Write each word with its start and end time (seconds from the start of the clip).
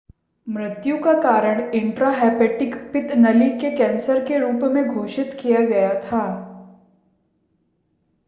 मृत्यु 0.47 0.97
का 0.97 1.11
कारण 1.13 1.59
इंट्राहेपेटिक 1.73 2.75
पित्त 2.93 3.13
नली 3.17 3.49
के 3.59 3.71
कैंसर 3.77 4.23
के 4.25 4.37
रूप 4.37 4.63
में 4.73 4.83
घोषित 4.87 5.37
किया 5.41 5.59
गया 5.65 5.93
था 6.01 6.23